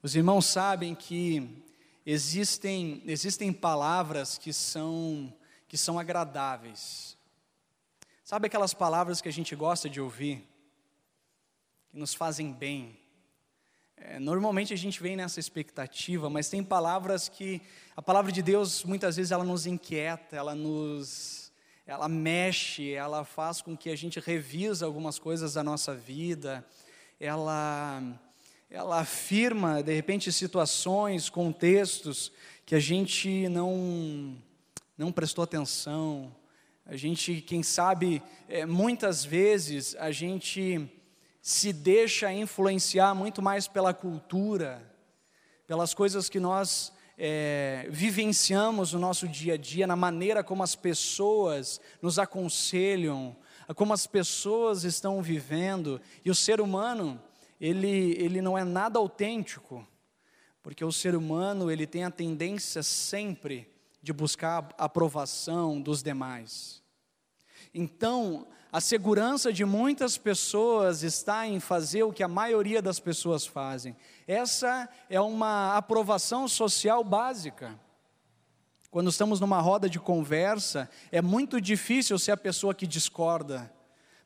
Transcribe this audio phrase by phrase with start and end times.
[0.00, 1.64] Os irmãos sabem que
[2.06, 5.34] existem, existem palavras que são,
[5.66, 7.18] que são agradáveis.
[8.22, 10.48] Sabe aquelas palavras que a gente gosta de ouvir,
[11.90, 12.96] que nos fazem bem?
[13.96, 17.60] É, normalmente a gente vem nessa expectativa, mas tem palavras que
[17.96, 21.50] a palavra de Deus muitas vezes ela nos inquieta, ela nos
[21.84, 26.64] ela mexe, ela faz com que a gente revisa algumas coisas da nossa vida,
[27.18, 28.00] ela
[28.70, 32.30] ela afirma, de repente, situações, contextos
[32.66, 34.36] que a gente não,
[34.96, 36.34] não prestou atenção.
[36.84, 40.86] A gente, quem sabe, é, muitas vezes a gente
[41.40, 44.82] se deixa influenciar muito mais pela cultura,
[45.66, 50.76] pelas coisas que nós é, vivenciamos no nosso dia a dia, na maneira como as
[50.76, 53.34] pessoas nos aconselham,
[53.74, 57.18] como as pessoas estão vivendo, e o ser humano,
[57.60, 59.86] ele, ele não é nada autêntico,
[60.62, 63.68] porque o ser humano ele tem a tendência sempre
[64.02, 66.82] de buscar a aprovação dos demais.
[67.74, 73.46] Então, a segurança de muitas pessoas está em fazer o que a maioria das pessoas
[73.46, 73.96] fazem.
[74.26, 77.78] Essa é uma aprovação social básica.
[78.90, 83.72] Quando estamos numa roda de conversa, é muito difícil ser a pessoa que discorda.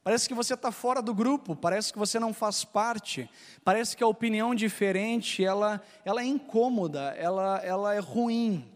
[0.04, 3.30] Parece que você está fora do grupo, parece que você não faz parte,
[3.64, 8.68] parece que a opinião diferente ela, ela é incômoda, ela, ela é ruim.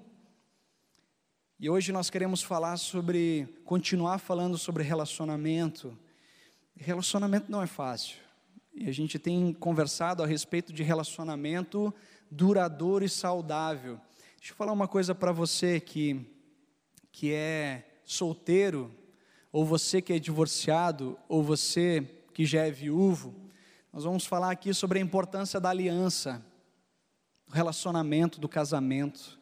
[1.59, 5.99] E hoje nós queremos falar sobre, continuar falando sobre relacionamento.
[6.77, 8.19] Relacionamento não é fácil.
[8.73, 11.93] E a gente tem conversado a respeito de relacionamento
[12.31, 13.99] duradouro e saudável.
[14.37, 16.25] Deixa eu falar uma coisa para você que,
[17.11, 18.95] que é solteiro
[19.57, 23.35] ou você que é divorciado, ou você que já é viúvo,
[23.91, 26.45] nós vamos falar aqui sobre a importância da aliança,
[27.49, 29.41] do relacionamento, do casamento.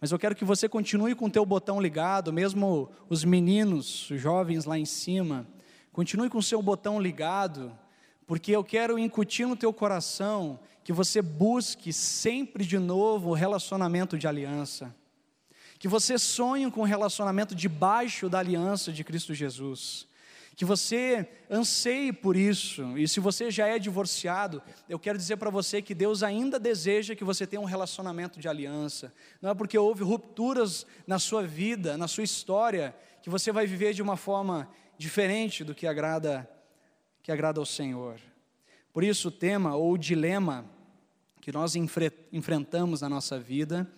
[0.00, 4.20] Mas eu quero que você continue com o teu botão ligado, mesmo os meninos, os
[4.20, 5.46] jovens lá em cima,
[5.92, 7.78] continue com o seu botão ligado,
[8.26, 14.18] porque eu quero incutir no teu coração que você busque sempre de novo o relacionamento
[14.18, 14.92] de aliança
[15.82, 20.06] que você sonhe com um relacionamento debaixo da aliança de Cristo Jesus,
[20.54, 25.50] que você anseie por isso, e se você já é divorciado, eu quero dizer para
[25.50, 29.76] você que Deus ainda deseja que você tenha um relacionamento de aliança, não é porque
[29.76, 34.68] houve rupturas na sua vida, na sua história, que você vai viver de uma forma
[34.96, 36.48] diferente do que agrada,
[37.24, 38.20] que agrada ao Senhor.
[38.92, 40.64] Por isso, o tema ou o dilema
[41.40, 43.90] que nós enfrentamos na nossa vida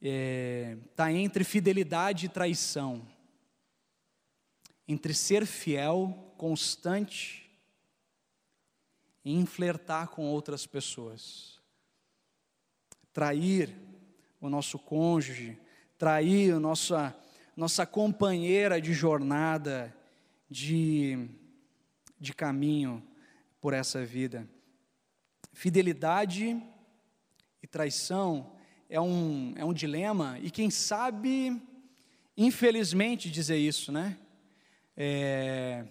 [0.00, 3.06] está é, tá entre fidelidade e traição,
[4.86, 7.50] entre ser fiel, constante,
[9.24, 11.60] e flertar com outras pessoas,
[13.12, 13.76] trair
[14.40, 15.58] o nosso cônjuge,
[15.98, 17.14] trair a nossa,
[17.56, 19.94] nossa companheira de jornada,
[20.48, 21.28] de,
[22.18, 23.02] de caminho
[23.60, 24.48] por essa vida.
[25.52, 26.62] Fidelidade
[27.62, 28.57] e traição
[28.88, 31.60] é um, é um dilema, e quem sabe,
[32.36, 34.18] infelizmente, dizer isso, né?
[34.96, 35.84] É...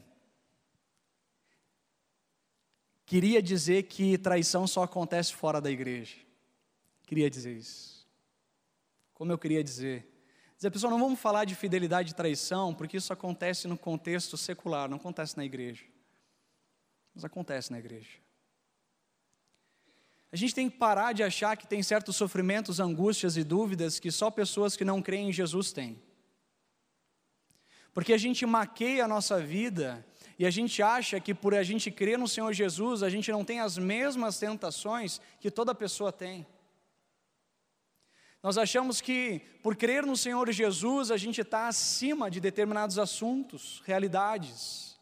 [3.05, 6.17] Queria dizer que traição só acontece fora da igreja.
[7.03, 8.05] Queria dizer isso.
[9.13, 10.05] Como eu queria dizer?
[10.57, 14.89] Dizer, pessoal, não vamos falar de fidelidade e traição, porque isso acontece no contexto secular,
[14.89, 15.85] não acontece na igreja.
[17.13, 18.26] Mas acontece na igreja.
[20.31, 24.11] A gente tem que parar de achar que tem certos sofrimentos, angústias e dúvidas que
[24.11, 26.01] só pessoas que não creem em Jesus têm.
[27.93, 30.05] Porque a gente maqueia a nossa vida
[30.37, 33.43] e a gente acha que por a gente crer no Senhor Jesus, a gente não
[33.43, 36.45] tem as mesmas tentações que toda pessoa tem.
[38.43, 43.81] Nós achamos que por crer no Senhor Jesus, a gente está acima de determinados assuntos,
[43.85, 44.96] realidades.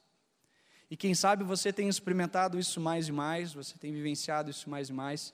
[0.90, 4.90] E quem sabe você tem experimentado isso mais e mais, você tem vivenciado isso mais
[4.90, 5.34] e mais,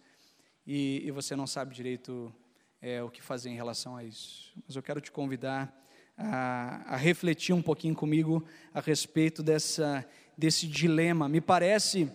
[0.66, 2.34] e, e você não sabe direito
[2.82, 4.54] é, o que fazer em relação a isso.
[4.66, 5.78] Mas eu quero te convidar
[6.18, 8.44] a, a refletir um pouquinho comigo
[8.74, 11.28] a respeito dessa, desse dilema.
[11.28, 12.10] Me parece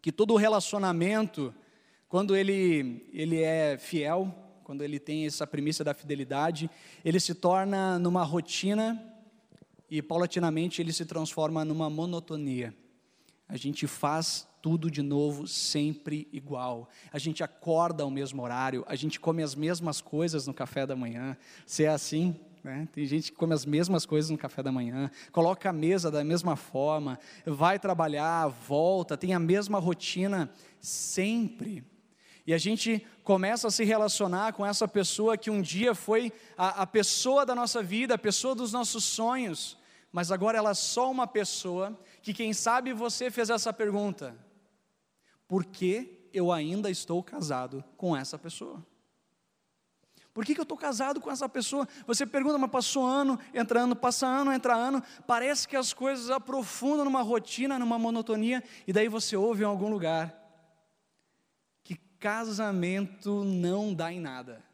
[0.00, 1.52] que todo relacionamento,
[2.08, 4.32] quando ele, ele é fiel,
[4.62, 6.70] quando ele tem essa premissa da fidelidade,
[7.04, 9.11] ele se torna numa rotina
[9.94, 12.74] e paulatinamente ele se transforma numa monotonia.
[13.46, 16.88] A gente faz tudo de novo sempre igual.
[17.12, 20.96] A gente acorda ao mesmo horário, a gente come as mesmas coisas no café da
[20.96, 21.36] manhã.
[21.66, 22.34] Se é assim,
[22.64, 22.88] né?
[22.90, 26.24] Tem gente que come as mesmas coisas no café da manhã, coloca a mesa da
[26.24, 30.50] mesma forma, vai trabalhar, volta, tem a mesma rotina
[30.80, 31.84] sempre.
[32.46, 36.80] E a gente começa a se relacionar com essa pessoa que um dia foi a,
[36.82, 39.81] a pessoa da nossa vida, a pessoa dos nossos sonhos,
[40.12, 44.36] mas agora ela é só uma pessoa que, quem sabe, você fez essa pergunta:
[45.48, 48.86] por que eu ainda estou casado com essa pessoa?
[50.34, 51.86] Por que, que eu estou casado com essa pessoa?
[52.06, 56.30] Você pergunta, mas passou ano, entra ano, passa ano, entra ano, parece que as coisas
[56.30, 60.34] aprofundam numa rotina, numa monotonia, e daí você ouve em algum lugar
[61.84, 64.64] que casamento não dá em nada.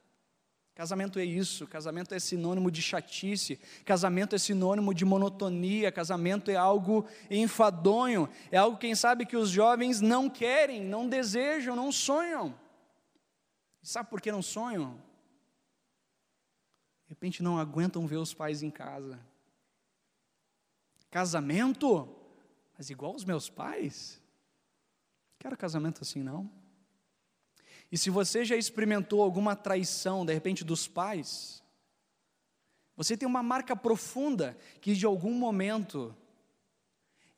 [0.79, 6.55] Casamento é isso, casamento é sinônimo de chatice, casamento é sinônimo de monotonia, casamento é
[6.55, 12.55] algo enfadonho, é algo, quem sabe, que os jovens não querem, não desejam, não sonham.
[13.83, 14.95] Sabe por que não sonham?
[17.07, 19.19] De repente não aguentam ver os pais em casa.
[21.11, 22.09] Casamento?
[22.77, 24.23] Mas igual os meus pais?
[25.41, 26.49] Quero casamento assim não.
[27.91, 31.63] E se você já experimentou alguma traição, de repente, dos pais,
[32.97, 36.15] você tem uma marca profunda que de algum momento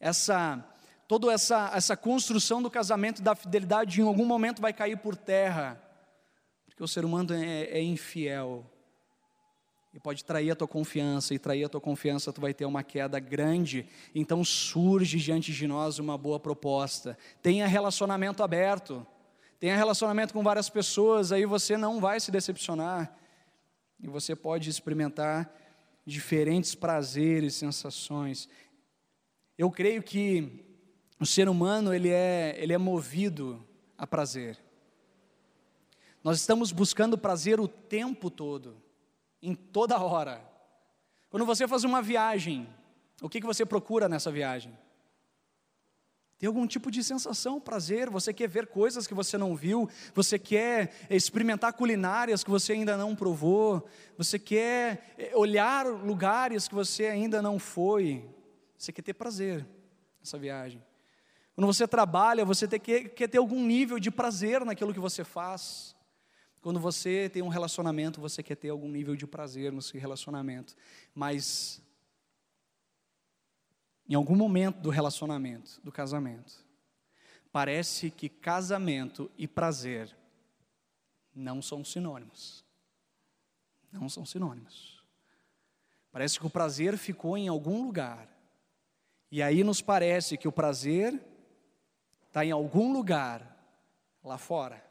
[0.01, 0.67] essa
[1.07, 5.79] toda essa essa construção do casamento da fidelidade em algum momento vai cair por terra,
[6.67, 8.65] porque o ser humano é, é infiel.
[9.93, 12.83] E pode trair a tua confiança, e trair a tua confiança, tu vai ter uma
[12.85, 13.87] queda grande.
[14.15, 17.19] Então surge diante de nós uma boa proposta.
[17.43, 19.05] Tenha relacionamento aberto.
[19.61, 23.15] Tenha relacionamento com várias pessoas, aí você não vai se decepcionar.
[24.03, 25.55] E você pode experimentar
[26.07, 28.49] diferentes prazeres, sensações.
[29.59, 30.65] Eu creio que
[31.21, 33.63] o ser humano ele é, ele é movido
[33.99, 34.59] a prazer.
[36.25, 38.83] Nós estamos buscando prazer o tempo todo
[39.43, 40.43] em toda hora.
[41.29, 42.67] Quando você faz uma viagem,
[43.21, 44.73] o que, que você procura nessa viagem?
[46.41, 50.39] Tem algum tipo de sensação, prazer, você quer ver coisas que você não viu, você
[50.39, 57.05] quer experimentar culinárias que você ainda não provou, você quer eh, olhar lugares que você
[57.05, 58.27] ainda não foi,
[58.75, 59.67] você quer ter prazer
[60.19, 60.83] nessa viagem.
[61.55, 65.95] Quando você trabalha, você quer, quer ter algum nível de prazer naquilo que você faz.
[66.63, 70.75] Quando você tem um relacionamento, você quer ter algum nível de prazer seu relacionamento,
[71.15, 71.83] mas
[74.11, 76.67] em algum momento do relacionamento, do casamento,
[77.53, 80.15] parece que casamento e prazer
[81.33, 82.65] não são sinônimos.
[83.93, 85.01] Não são sinônimos.
[86.11, 88.29] Parece que o prazer ficou em algum lugar.
[89.31, 91.19] E aí nos parece que o prazer
[92.27, 93.57] está em algum lugar
[94.25, 94.85] lá fora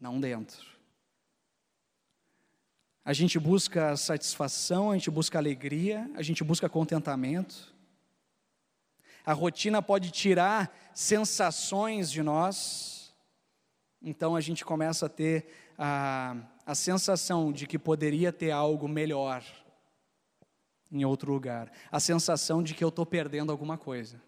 [0.00, 0.79] não dentro.
[3.04, 7.74] A gente busca satisfação, a gente busca alegria, a gente busca contentamento.
[9.24, 13.14] A rotina pode tirar sensações de nós,
[14.02, 15.46] então a gente começa a ter
[15.78, 16.36] a,
[16.66, 19.44] a sensação de que poderia ter algo melhor
[20.92, 24.20] em outro lugar, a sensação de que eu estou perdendo alguma coisa.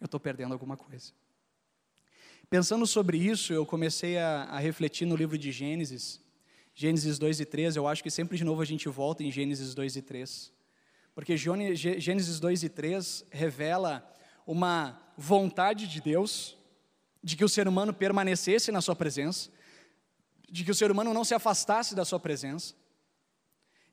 [0.00, 1.12] Eu estou perdendo alguma coisa.
[2.48, 6.20] Pensando sobre isso, eu comecei a, a, refletir no livro de Gênesis,
[6.74, 7.76] Gênesis 2 e 3.
[7.76, 10.52] Eu acho que sempre de novo a gente volta em Gênesis 2 e 3.
[11.14, 14.08] Porque Gênesis 2 e 3 revela
[14.46, 16.56] uma vontade de Deus
[17.22, 19.50] de que o ser humano permanecesse na sua presença,
[20.48, 22.74] de que o ser humano não se afastasse da sua presença.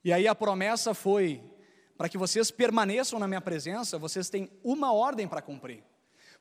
[0.04, 1.44] E aí a promessa foi:
[1.98, 5.84] para que vocês permaneçam na minha presença, vocês têm uma ordem para cumprir.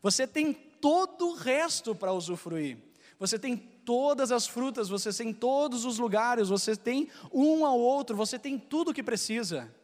[0.02, 2.78] Você tem todo o resto para usufruir.
[3.18, 8.16] Você tem todas as frutas, você tem todos os lugares, você tem um ao outro,
[8.16, 9.74] você tem tudo o que precisa.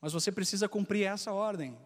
[0.00, 1.76] Mas você precisa cumprir essa ordem.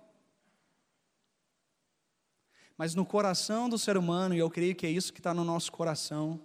[2.77, 5.45] Mas no coração do ser humano, e eu creio que é isso que está no
[5.45, 6.41] nosso coração,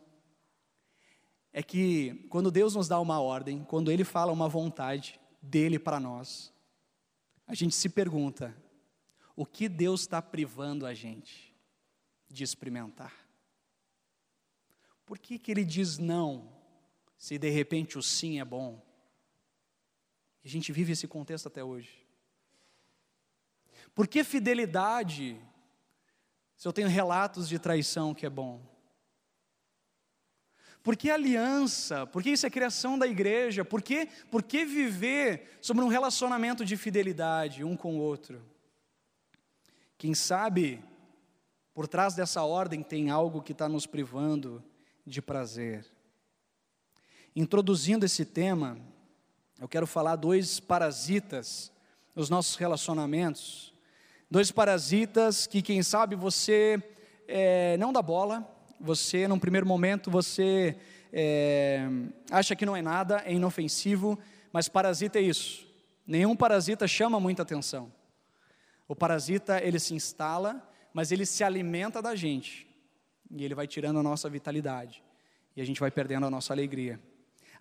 [1.52, 6.00] é que quando Deus nos dá uma ordem, quando Ele fala uma vontade dele para
[6.00, 6.54] nós,
[7.48, 8.56] a gente se pergunta:
[9.36, 11.56] o que Deus está privando a gente
[12.30, 13.25] de experimentar?
[15.06, 16.50] Por que, que Ele diz não,
[17.18, 18.84] se de repente o sim é bom?
[20.44, 22.06] A gente vive esse contexto até hoje.
[23.94, 25.40] Por que fidelidade,
[26.56, 28.62] se eu tenho relatos de traição que é bom?
[30.84, 32.06] Por que aliança?
[32.06, 33.66] Por que isso é criação da igreja?
[33.66, 38.40] Por que, por que viver sobre um relacionamento de fidelidade um com o outro?
[39.98, 40.84] Quem sabe,
[41.74, 44.64] por trás dessa ordem tem algo que está nos privando
[45.06, 45.86] de prazer.
[47.36, 48.78] Introduzindo esse tema,
[49.60, 51.72] eu quero falar dois parasitas
[52.16, 53.74] nos nossos relacionamentos.
[54.32, 56.82] Dois parasitas que, quem sabe, você
[57.28, 60.78] é, não dá bola, você, num primeiro momento, você
[61.14, 61.88] é,
[62.32, 64.18] acha que não é nada, é inofensivo,
[64.52, 65.68] mas parasita é isso.
[66.08, 67.92] Nenhum parasita chama muita atenção.
[68.88, 72.68] O parasita, ele se instala, mas ele se alimenta da gente.
[73.32, 75.04] E ele vai tirando a nossa vitalidade.
[75.56, 77.00] E a gente vai perdendo a nossa alegria.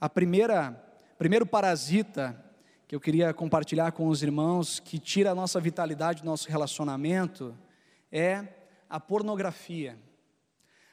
[0.00, 0.72] A primeira,
[1.16, 2.40] primeiro parasita
[2.86, 7.56] que eu queria compartilhar com os irmãos, que tira a nossa vitalidade do nosso relacionamento,
[8.12, 8.46] é
[8.88, 9.98] a pornografia.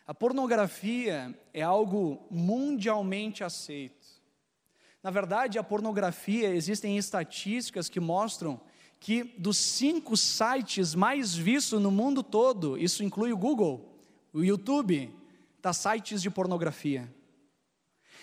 [0.07, 4.07] A pornografia é algo mundialmente aceito.
[5.03, 8.59] Na verdade, a pornografia, existem estatísticas que mostram
[8.99, 13.90] que dos cinco sites mais vistos no mundo todo, isso inclui o Google,
[14.33, 15.13] o YouTube,
[15.61, 17.11] tá sites de pornografia.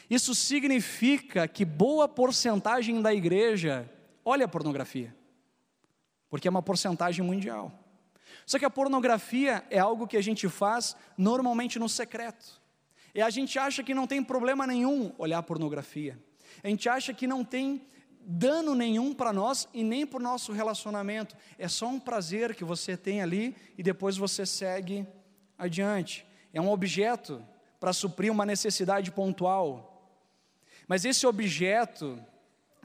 [0.08, 3.90] Isso significa que boa porcentagem da igreja
[4.24, 5.14] olha a pornografia,
[6.30, 7.72] porque é uma porcentagem mundial.
[8.46, 12.60] Só que a pornografia é algo que a gente faz normalmente no secreto.
[13.14, 16.18] E a gente acha que não tem problema nenhum olhar pornografia.
[16.62, 17.86] A gente acha que não tem
[18.20, 21.36] dano nenhum para nós e nem para o nosso relacionamento.
[21.58, 25.06] É só um prazer que você tem ali e depois você segue
[25.58, 26.24] adiante.
[26.54, 27.44] É um objeto
[27.80, 30.12] para suprir uma necessidade pontual.
[30.86, 32.18] Mas esse objeto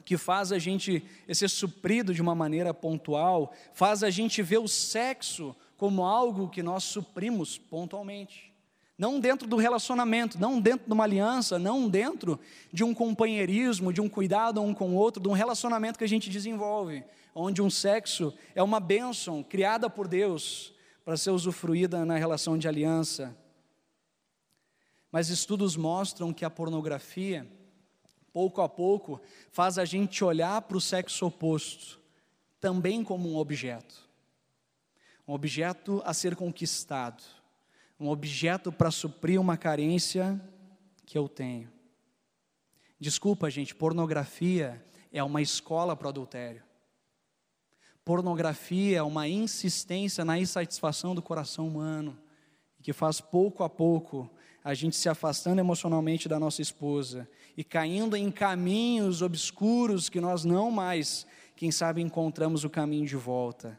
[0.04, 1.02] que faz a gente
[1.32, 6.62] ser suprido de uma maneira pontual, faz a gente ver o sexo como algo que
[6.62, 8.52] nós suprimos pontualmente.
[8.96, 12.38] Não dentro do relacionamento, não dentro de uma aliança, não dentro
[12.72, 16.08] de um companheirismo, de um cuidado um com o outro, de um relacionamento que a
[16.08, 17.02] gente desenvolve,
[17.34, 20.73] onde um sexo é uma bênção criada por Deus
[21.04, 23.36] para ser usufruída na relação de aliança.
[25.12, 27.46] Mas estudos mostram que a pornografia,
[28.32, 29.20] pouco a pouco,
[29.52, 32.02] faz a gente olhar para o sexo oposto
[32.64, 34.08] também como um objeto.
[35.28, 37.22] Um objeto a ser conquistado.
[38.00, 40.40] Um objeto para suprir uma carência
[41.04, 41.70] que eu tenho.
[42.98, 44.82] Desculpa, gente, pornografia
[45.12, 46.63] é uma escola para o adultério.
[48.04, 52.18] Pornografia é uma insistência na insatisfação do coração humano,
[52.82, 54.30] que faz pouco a pouco
[54.62, 60.44] a gente se afastando emocionalmente da nossa esposa e caindo em caminhos obscuros que nós
[60.44, 63.78] não mais, quem sabe, encontramos o caminho de volta.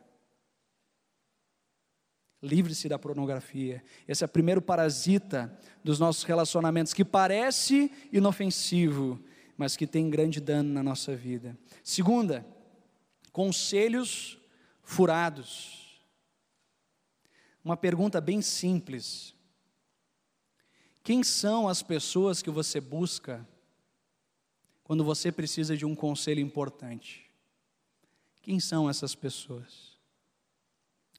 [2.41, 3.84] Livre-se da pornografia.
[4.08, 9.20] Esse é o primeiro parasita dos nossos relacionamentos, que parece inofensivo,
[9.58, 11.58] mas que tem grande dano na nossa vida.
[11.84, 12.46] Segunda,
[13.36, 14.38] conselhos
[14.82, 16.00] furados.
[17.62, 19.36] Uma pergunta bem simples.
[21.04, 23.46] Quem são as pessoas que você busca
[24.86, 27.30] quando você precisa de um conselho importante?
[28.42, 30.00] Quem são essas pessoas?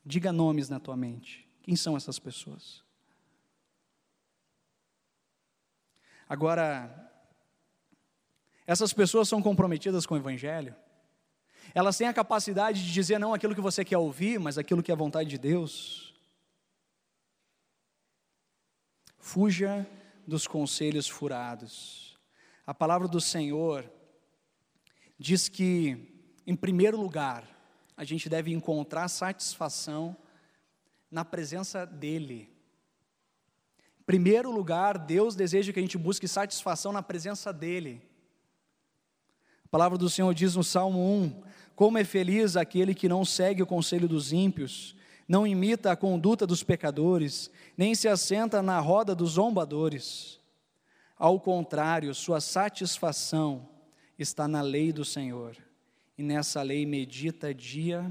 [0.03, 1.47] Diga nomes na tua mente.
[1.63, 2.83] Quem são essas pessoas?
[6.27, 7.13] Agora,
[8.67, 10.75] essas pessoas são comprometidas com o Evangelho?
[11.75, 14.91] Elas têm a capacidade de dizer não aquilo que você quer ouvir, mas aquilo que
[14.91, 16.15] é a vontade de Deus?
[19.19, 19.87] Fuja
[20.27, 22.19] dos conselhos furados.
[22.67, 23.89] A palavra do Senhor
[25.19, 27.45] diz que, em primeiro lugar,
[27.97, 30.17] a gente deve encontrar satisfação
[31.11, 32.51] na presença dEle.
[34.01, 38.03] Em primeiro lugar, Deus deseja que a gente busque satisfação na presença dEle.
[39.65, 41.43] A palavra do Senhor diz no Salmo 1:
[41.77, 44.97] Como é feliz aquele que não segue o conselho dos ímpios,
[45.29, 50.41] não imita a conduta dos pecadores, nem se assenta na roda dos zombadores.
[51.19, 53.69] Ao contrário, sua satisfação
[54.19, 55.55] está na lei do Senhor,
[56.17, 58.11] e nessa lei medita dia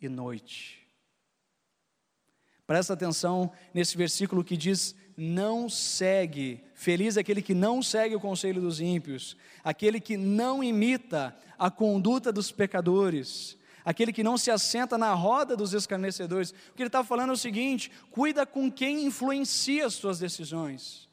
[0.00, 0.86] e noite.
[2.64, 8.20] Presta atenção nesse versículo que diz: não segue, feliz é aquele que não segue o
[8.20, 14.50] conselho dos ímpios, aquele que não imita a conduta dos pecadores, aquele que não se
[14.50, 16.50] assenta na roda dos escarnecedores.
[16.50, 21.08] O que ele está falando é o seguinte: cuida com quem influencia as suas decisões.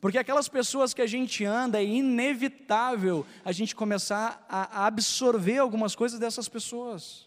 [0.00, 5.94] Porque aquelas pessoas que a gente anda, é inevitável a gente começar a absorver algumas
[5.94, 7.25] coisas dessas pessoas.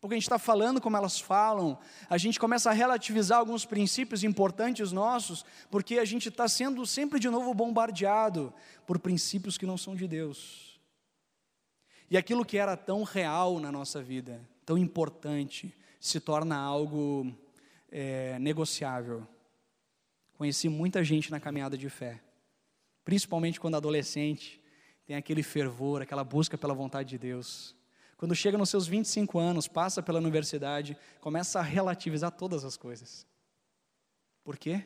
[0.00, 1.76] Porque a gente está falando como elas falam,
[2.08, 7.18] a gente começa a relativizar alguns princípios importantes nossos, porque a gente está sendo sempre
[7.18, 8.54] de novo bombardeado
[8.86, 10.80] por princípios que não são de Deus.
[12.08, 17.34] E aquilo que era tão real na nossa vida, tão importante, se torna algo
[17.90, 19.26] é, negociável.
[20.36, 22.20] Conheci muita gente na caminhada de fé,
[23.04, 24.62] principalmente quando adolescente,
[25.04, 27.74] tem aquele fervor, aquela busca pela vontade de Deus.
[28.18, 33.24] Quando chega nos seus 25 anos, passa pela universidade, começa a relativizar todas as coisas.
[34.42, 34.84] Por quê?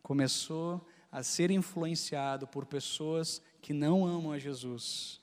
[0.00, 5.20] Começou a ser influenciado por pessoas que não amam a Jesus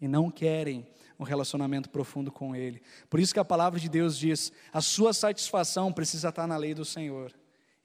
[0.00, 0.86] e não querem
[1.18, 2.80] um relacionamento profundo com Ele.
[3.10, 6.74] Por isso que a palavra de Deus diz: a sua satisfação precisa estar na lei
[6.74, 7.34] do Senhor,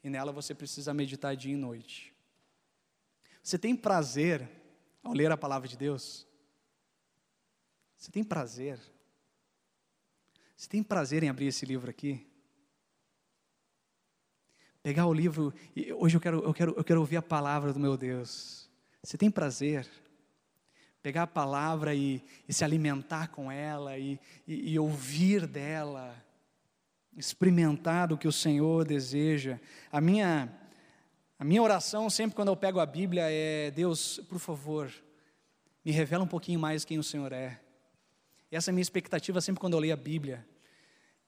[0.04, 2.14] e nela você precisa meditar dia e noite.
[3.42, 4.48] Você tem prazer
[5.02, 6.27] ao ler a palavra de Deus?
[7.98, 8.78] Você tem prazer?
[10.56, 12.24] Você tem prazer em abrir esse livro aqui?
[14.80, 17.80] Pegar o livro e hoje eu quero, eu quero, eu quero ouvir a palavra do
[17.80, 18.70] meu Deus.
[19.02, 19.86] Você tem prazer?
[21.02, 26.14] Pegar a palavra e, e se alimentar com ela e, e, e ouvir dela,
[27.16, 29.58] experimentar o que o Senhor deseja.
[29.90, 30.52] A minha,
[31.36, 34.92] a minha oração sempre quando eu pego a Bíblia é: Deus, por favor,
[35.84, 37.60] me revela um pouquinho mais quem o Senhor é.
[38.50, 40.46] Essa é a minha expectativa sempre quando eu leio a Bíblia.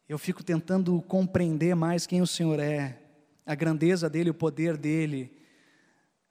[0.09, 2.99] Eu fico tentando compreender mais quem o Senhor é,
[3.45, 5.31] a grandeza dele, o poder dele,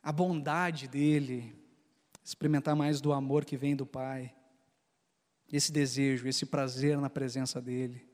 [0.01, 1.55] a bondade dele,
[2.23, 4.33] experimentar mais do amor que vem do Pai,
[5.51, 8.09] esse desejo, esse prazer na presença dele.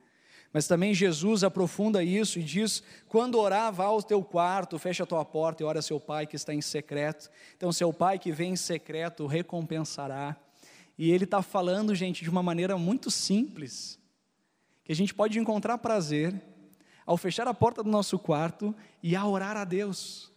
[0.52, 5.06] Mas também Jesus aprofunda isso e diz: quando orar, vá ao teu quarto, fecha a
[5.06, 7.30] tua porta e ora a seu pai que está em secreto.
[7.58, 10.38] Então, seu pai que vem em secreto recompensará.
[10.98, 14.00] E ele está falando, gente, de uma maneira muito simples,
[14.84, 16.42] que a gente pode encontrar prazer
[17.06, 18.74] ao fechar a porta do nosso quarto
[19.04, 20.32] e a orar a Deus.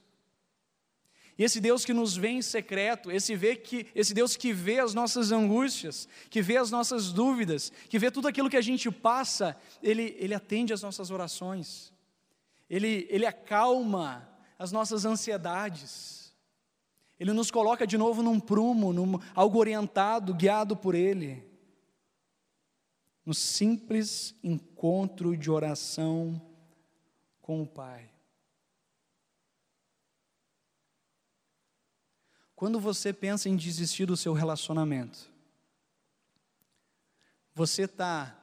[1.38, 4.80] E esse Deus que nos vê em secreto, esse, vê que, esse Deus que vê
[4.80, 8.90] as nossas angústias, que vê as nossas dúvidas, que vê tudo aquilo que a gente
[8.90, 11.92] passa, Ele, ele atende às nossas orações,
[12.68, 16.27] ele, ele acalma as nossas ansiedades.
[17.18, 21.44] Ele nos coloca de novo num prumo, num, algo orientado, guiado por Ele.
[23.26, 26.40] No simples encontro de oração
[27.42, 28.10] com o Pai.
[32.54, 35.30] Quando você pensa em desistir do seu relacionamento,
[37.54, 38.36] você está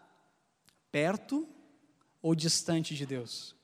[0.92, 1.48] perto
[2.22, 3.56] ou distante de Deus?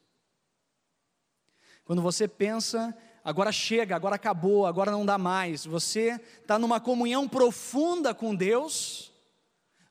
[1.84, 5.66] Quando você pensa agora chega, agora acabou, agora não dá mais.
[5.66, 9.12] Você está numa comunhão profunda com Deus,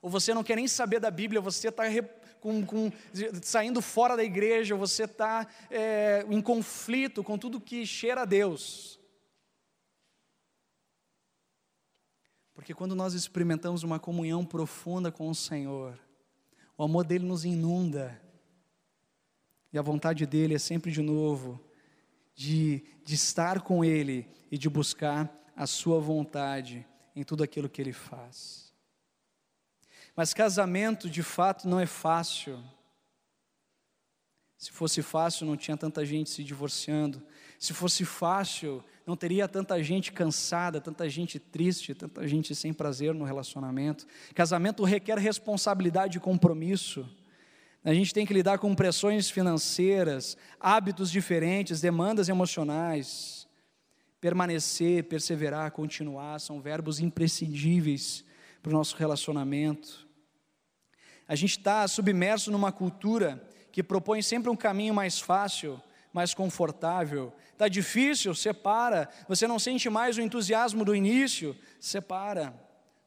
[0.01, 1.83] ou você não quer nem saber da Bíblia, você está
[2.39, 2.91] com, com,
[3.41, 8.99] saindo fora da igreja, você está é, em conflito com tudo que cheira a Deus.
[12.53, 15.97] Porque quando nós experimentamos uma comunhão profunda com o Senhor,
[16.77, 18.19] o amor dele nos inunda,
[19.73, 21.70] e a vontade dele é sempre de novo
[22.35, 27.81] de, de estar com Ele e de buscar a Sua vontade em tudo aquilo que
[27.81, 28.73] Ele faz.
[30.15, 32.61] Mas casamento de fato não é fácil.
[34.57, 37.23] Se fosse fácil, não tinha tanta gente se divorciando.
[37.57, 43.13] Se fosse fácil, não teria tanta gente cansada, tanta gente triste, tanta gente sem prazer
[43.13, 44.05] no relacionamento.
[44.35, 47.09] Casamento requer responsabilidade e compromisso.
[47.83, 53.47] A gente tem que lidar com pressões financeiras, hábitos diferentes, demandas emocionais.
[54.19, 58.23] Permanecer, perseverar, continuar são verbos imprescindíveis
[58.61, 60.07] para o nosso relacionamento.
[61.27, 65.81] A gente está submerso numa cultura que propõe sempre um caminho mais fácil,
[66.13, 67.33] mais confortável.
[67.51, 68.35] Está difícil?
[68.35, 69.09] Separa.
[69.27, 71.57] Você não sente mais o entusiasmo do início?
[71.79, 72.53] Separa.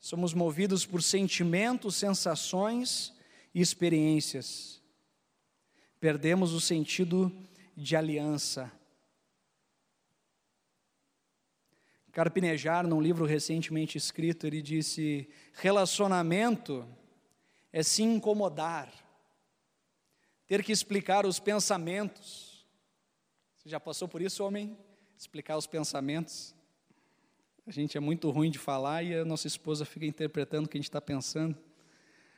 [0.00, 3.13] Somos movidos por sentimentos, sensações
[3.54, 4.82] e experiências.
[6.00, 7.32] Perdemos o sentido
[7.76, 8.70] de aliança.
[12.12, 16.86] Carpinejar, num livro recentemente escrito, ele disse: relacionamento
[17.72, 18.92] é se incomodar,
[20.46, 22.66] ter que explicar os pensamentos.
[23.56, 24.76] Você já passou por isso, homem?
[25.16, 26.54] Explicar os pensamentos?
[27.66, 30.76] A gente é muito ruim de falar e a nossa esposa fica interpretando o que
[30.76, 31.58] a gente está pensando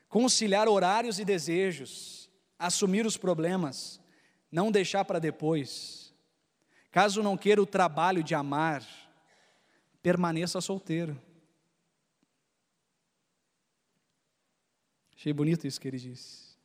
[0.09, 4.01] conciliar horários e desejos, assumir os problemas,
[4.51, 6.14] não deixar para depois.
[6.90, 8.85] Caso não queira o trabalho de amar,
[10.03, 11.21] permaneça solteiro.
[15.16, 16.57] Achei bonito isso que ele disse.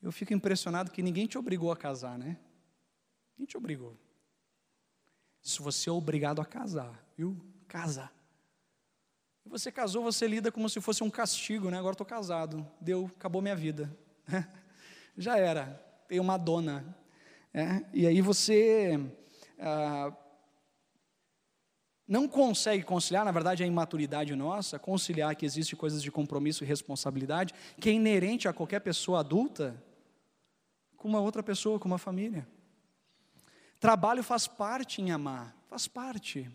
[0.00, 2.38] Eu fico impressionado que ninguém te obrigou a casar, né?
[3.32, 3.96] Ninguém te obrigou.
[5.42, 7.36] Se você é obrigado a casar, viu?
[7.66, 8.10] Casa.
[9.50, 11.78] Você casou, você lida como se fosse um castigo, né?
[11.78, 13.90] Agora estou casado, deu, acabou minha vida.
[15.16, 16.94] Já era, tenho uma dona.
[17.54, 17.82] É?
[17.94, 19.00] E aí você
[19.58, 20.12] ah,
[22.06, 26.66] não consegue conciliar, na verdade a imaturidade nossa, conciliar que existe coisas de compromisso e
[26.66, 29.82] responsabilidade, que é inerente a qualquer pessoa adulta,
[30.94, 32.46] com uma outra pessoa, com uma família.
[33.80, 36.50] Trabalho faz parte em amar, faz parte.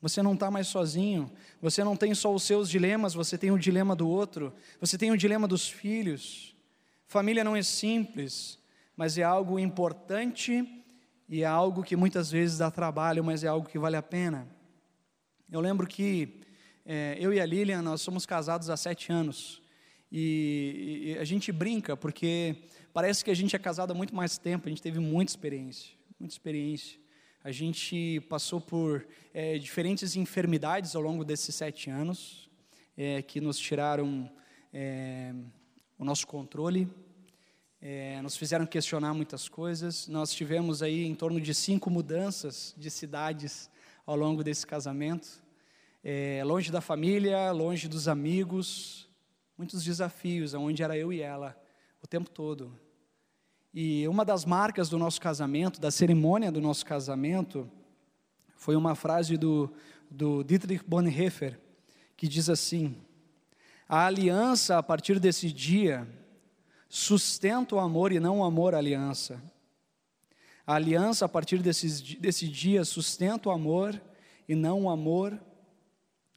[0.00, 1.30] Você não está mais sozinho,
[1.60, 5.10] você não tem só os seus dilemas, você tem o dilema do outro, você tem
[5.10, 6.54] o dilema dos filhos.
[7.06, 8.58] Família não é simples,
[8.96, 10.84] mas é algo importante
[11.28, 14.46] e é algo que muitas vezes dá trabalho, mas é algo que vale a pena.
[15.50, 16.42] Eu lembro que
[16.86, 19.60] é, eu e a Lilian, nós somos casados há sete anos,
[20.10, 22.56] e, e a gente brinca, porque
[22.92, 25.92] parece que a gente é casado há muito mais tempo, a gente teve muita experiência,
[26.18, 26.98] muita experiência.
[27.48, 32.46] A gente passou por é, diferentes enfermidades ao longo desses sete anos,
[32.94, 34.30] é, que nos tiraram
[34.70, 35.32] é,
[35.98, 36.86] o nosso controle,
[38.22, 40.08] nos fizeram questionar muitas coisas.
[40.08, 43.70] Nós tivemos aí em torno de cinco mudanças de cidades
[44.04, 45.42] ao longo desse casamento,
[46.44, 49.08] longe da família, longe dos amigos,
[49.56, 51.58] muitos desafios, onde era eu e ela
[52.02, 52.78] o tempo todo.
[53.80, 57.70] E uma das marcas do nosso casamento, da cerimônia do nosso casamento,
[58.56, 59.72] foi uma frase do,
[60.10, 61.60] do Dietrich Bonhoeffer,
[62.16, 62.96] que diz assim:
[63.88, 66.08] A aliança, a partir desse dia,
[66.88, 69.40] sustenta o amor e não o amor à aliança.
[70.66, 74.02] A aliança, a partir desse, desse dia, sustenta o amor
[74.48, 75.40] e não o amor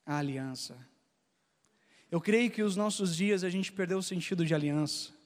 [0.06, 0.78] à aliança.
[2.12, 5.21] Eu creio que os nossos dias a gente perdeu o sentido de aliança.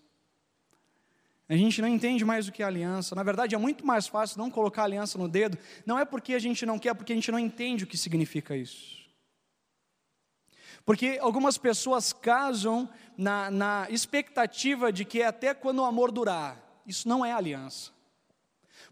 [1.47, 3.13] A gente não entende mais o que é aliança.
[3.13, 5.57] Na verdade, é muito mais fácil não colocar aliança no dedo.
[5.85, 7.97] Não é porque a gente não quer, é porque a gente não entende o que
[7.97, 9.05] significa isso.
[10.83, 16.59] Porque algumas pessoas casam na, na expectativa de que é até quando o amor durar.
[16.85, 17.91] Isso não é aliança.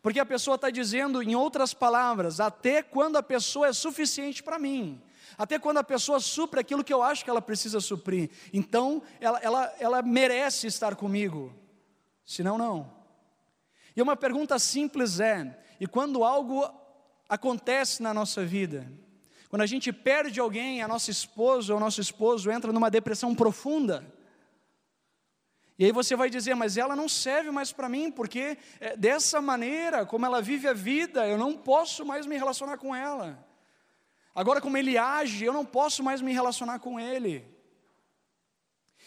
[0.01, 4.59] Porque a pessoa está dizendo, em outras palavras, até quando a pessoa é suficiente para
[4.59, 5.01] mim.
[5.37, 8.29] Até quando a pessoa supre aquilo que eu acho que ela precisa suprir.
[8.51, 11.63] Então, ela, ela, ela merece estar comigo
[12.25, 12.91] senão não.
[13.95, 16.69] E uma pergunta simples é: e quando algo
[17.29, 18.91] acontece na nossa vida,
[19.49, 24.03] quando a gente perde alguém, a nossa esposa ou nosso esposo entra numa depressão profunda,
[25.77, 29.41] e aí você vai dizer, mas ela não serve mais para mim, porque é, dessa
[29.41, 33.43] maneira, como ela vive a vida, eu não posso mais me relacionar com ela.
[34.35, 37.52] Agora, como ele age, eu não posso mais me relacionar com ele.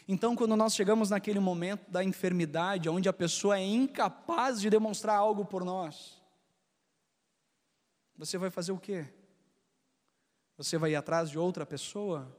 [0.09, 5.17] Então, quando nós chegamos naquele momento da enfermidade, onde a pessoa é incapaz de demonstrar
[5.17, 6.23] algo por nós,
[8.17, 9.07] você vai fazer o quê?
[10.57, 12.35] Você vai ir atrás de outra pessoa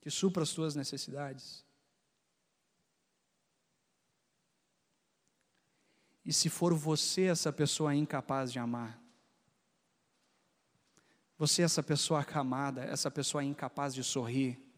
[0.00, 1.64] que supra as suas necessidades?
[6.24, 9.00] E se for você essa pessoa incapaz de amar?
[11.38, 14.69] Você essa pessoa acamada, essa pessoa incapaz de sorrir?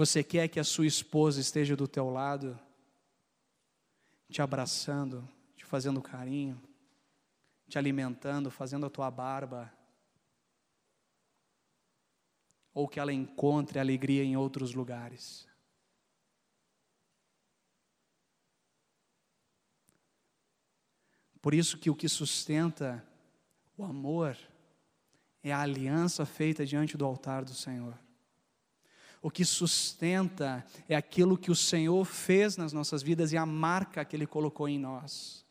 [0.00, 2.58] Você quer que a sua esposa esteja do teu lado,
[4.30, 6.58] te abraçando, te fazendo carinho,
[7.68, 9.70] te alimentando, fazendo a tua barba,
[12.72, 15.46] ou que ela encontre alegria em outros lugares.
[21.42, 23.06] Por isso que o que sustenta
[23.76, 24.34] o amor
[25.42, 27.98] é a aliança feita diante do altar do Senhor.
[29.22, 34.04] O que sustenta é aquilo que o Senhor fez nas nossas vidas e a marca
[34.04, 35.44] que Ele colocou em nós.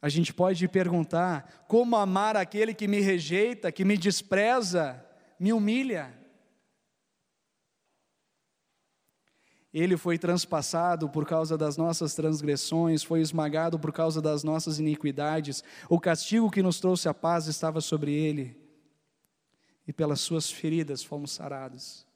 [0.00, 5.04] A gente pode perguntar: como amar aquele que me rejeita, que me despreza,
[5.38, 6.18] me humilha?
[9.72, 15.64] Ele foi transpassado por causa das nossas transgressões, foi esmagado por causa das nossas iniquidades.
[15.88, 18.63] O castigo que nos trouxe a paz estava sobre ele
[19.86, 22.06] e pelas suas feridas fomos sarados.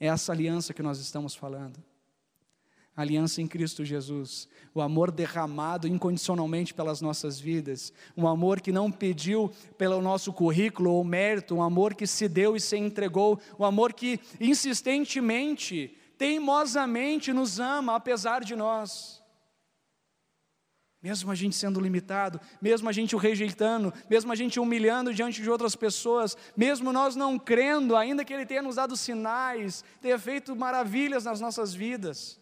[0.00, 1.82] É essa aliança que nós estamos falando.
[2.96, 8.90] Aliança em Cristo Jesus, o amor derramado incondicionalmente pelas nossas vidas, um amor que não
[8.90, 13.64] pediu pelo nosso currículo ou mérito, um amor que se deu e se entregou, um
[13.64, 19.17] amor que insistentemente, teimosamente nos ama apesar de nós
[21.00, 25.40] mesmo a gente sendo limitado, mesmo a gente o rejeitando, mesmo a gente humilhando diante
[25.40, 30.18] de outras pessoas, mesmo nós não crendo, ainda que Ele tenha nos dado sinais, tenha
[30.18, 32.40] feito maravilhas nas nossas vidas,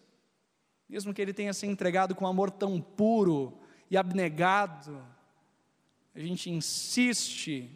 [0.89, 3.59] mesmo que Ele tenha se entregado com amor tão puro
[3.91, 5.05] e abnegado,
[6.15, 7.69] a gente insiste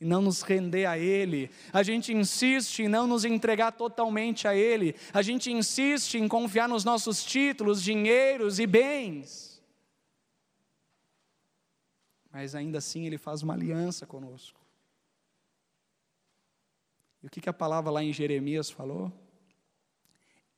[0.00, 4.56] em não nos render a Ele, a gente insiste em não nos entregar totalmente a
[4.56, 9.49] Ele, a gente insiste em confiar nos nossos títulos, dinheiros e bens
[12.32, 14.60] mas ainda assim ele faz uma aliança conosco.
[17.22, 19.12] E o que, que a palavra lá em Jeremias falou?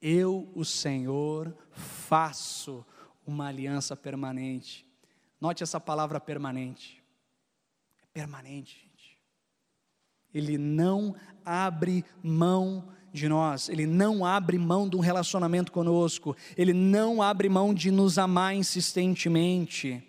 [0.00, 2.84] Eu, o Senhor, faço
[3.26, 4.86] uma aliança permanente.
[5.40, 7.02] Note essa palavra permanente.
[8.02, 9.18] É permanente, gente.
[10.32, 16.72] Ele não abre mão de nós, ele não abre mão de um relacionamento conosco, ele
[16.72, 20.02] não abre mão de nos amar insistentemente.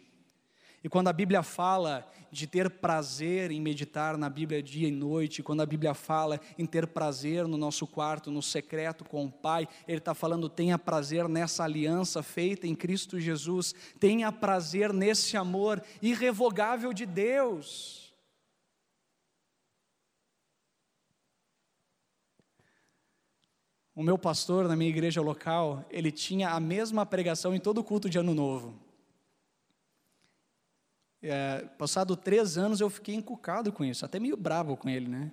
[0.84, 5.42] E quando a Bíblia fala de ter prazer em meditar na Bíblia dia e noite,
[5.42, 9.66] quando a Bíblia fala em ter prazer no nosso quarto, no secreto com o Pai,
[9.88, 15.82] Ele está falando: tenha prazer nessa aliança feita em Cristo Jesus, tenha prazer nesse amor
[16.02, 18.04] irrevogável de Deus.
[23.96, 28.10] O meu pastor na minha igreja local, ele tinha a mesma pregação em todo culto
[28.10, 28.83] de Ano Novo.
[31.26, 35.32] É, passado três anos eu fiquei encucado com isso, até meio bravo com ele, né?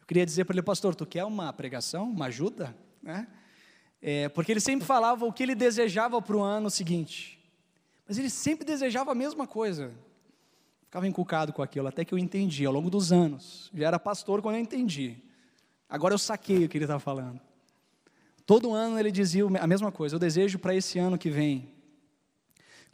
[0.00, 3.26] Eu queria dizer para ele, pastor, tu quer uma pregação, uma ajuda, né?
[4.00, 7.42] É, porque ele sempre falava o que ele desejava para o ano seguinte,
[8.06, 9.92] mas ele sempre desejava a mesma coisa.
[10.84, 13.68] Ficava encucado com aquilo, até que eu entendi ao longo dos anos.
[13.74, 15.16] Já era pastor quando eu entendi.
[15.88, 17.40] Agora eu saquei o que ele estava falando.
[18.46, 20.14] Todo ano ele dizia a mesma coisa.
[20.14, 21.73] Eu desejo para esse ano que vem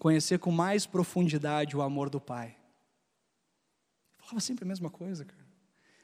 [0.00, 2.56] conhecer com mais profundidade o amor do Pai.
[4.16, 5.46] Falava sempre a mesma coisa, cara.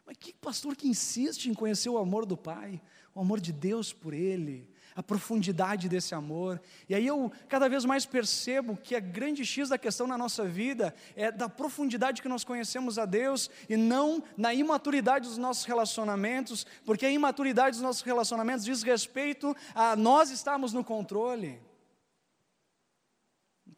[0.04, 2.80] Mas que pastor que insiste em conhecer o amor do Pai,
[3.14, 6.60] o amor de Deus por Ele, a profundidade desse amor.
[6.88, 10.44] E aí eu cada vez mais percebo que a grande X da questão na nossa
[10.44, 15.64] vida é da profundidade que nós conhecemos a Deus e não na imaturidade dos nossos
[15.64, 21.65] relacionamentos, porque a imaturidade dos nossos relacionamentos diz respeito a nós estarmos no controle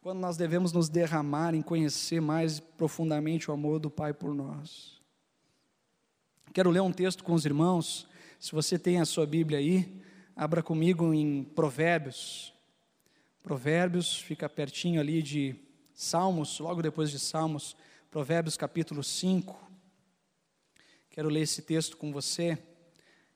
[0.09, 4.99] quando nós devemos nos derramar em conhecer mais profundamente o amor do Pai por nós.
[6.51, 8.07] Quero ler um texto com os irmãos.
[8.39, 10.01] Se você tem a sua Bíblia aí,
[10.35, 12.51] abra comigo em Provérbios.
[13.43, 15.55] Provérbios fica pertinho ali de
[15.93, 17.77] Salmos, logo depois de Salmos,
[18.09, 19.61] Provérbios capítulo 5.
[21.11, 22.57] Quero ler esse texto com você.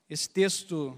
[0.09, 0.97] Esse texto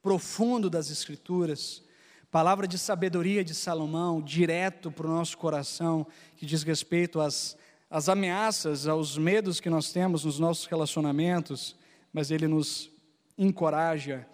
[0.00, 1.82] profundo das Escrituras
[2.30, 7.56] Palavra de sabedoria de Salomão, direto para o nosso coração, que diz respeito às,
[7.90, 11.74] às ameaças, aos medos que nós temos nos nossos relacionamentos,
[12.12, 12.88] mas ele nos
[13.36, 14.24] encoraja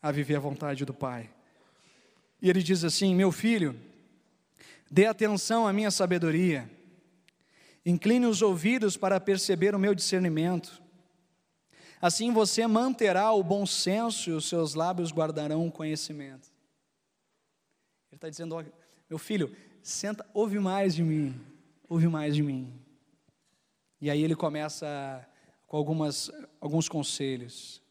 [0.00, 1.28] a viver a vontade do Pai.
[2.40, 3.74] E ele diz assim: Meu filho,
[4.88, 6.70] dê atenção à minha sabedoria,
[7.84, 10.80] incline os ouvidos para perceber o meu discernimento.
[12.00, 16.54] Assim você manterá o bom senso e os seus lábios guardarão o conhecimento.
[18.16, 18.64] Ele está dizendo:
[19.10, 21.38] meu filho, senta, ouve mais de mim,
[21.86, 22.72] ouve mais de mim.
[24.00, 25.28] E aí ele começa
[25.66, 27.82] com algumas, alguns conselhos.